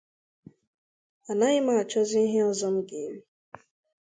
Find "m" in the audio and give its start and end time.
1.65-1.67, 2.75-2.77